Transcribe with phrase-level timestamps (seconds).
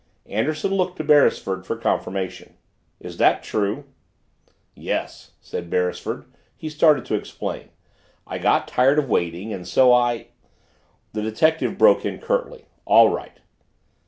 [0.25, 2.55] Anderson looked to Beresford for confirmation.
[2.99, 3.83] "Is that true?"
[4.73, 6.25] "Yes," said Beresford.
[6.57, 7.69] He started to explain.
[8.25, 10.29] "I got tired of waiting and so I"
[11.13, 12.65] The detective broke in curtly.
[12.85, 13.37] "All right."